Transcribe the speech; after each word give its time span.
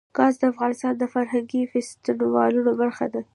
ګاز 0.17 0.33
د 0.39 0.43
افغانستان 0.51 0.93
د 0.97 1.03
فرهنګي 1.13 1.61
فستیوالونو 1.71 2.71
برخه 2.81 3.05
ده. 3.13 3.21